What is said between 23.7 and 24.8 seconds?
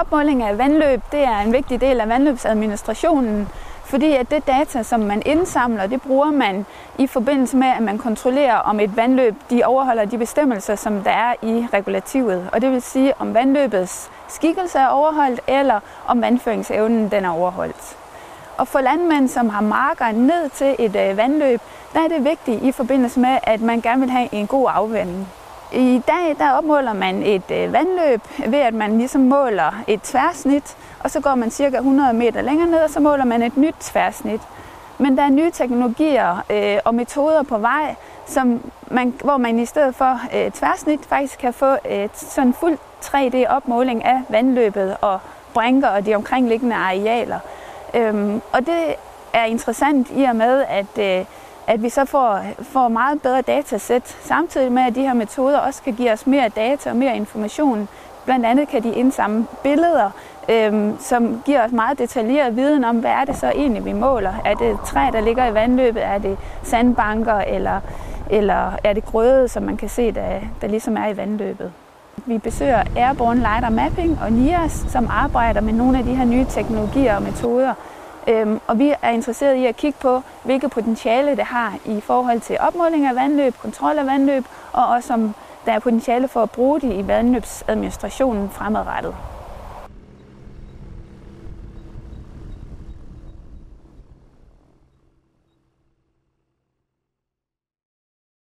gerne vil have en god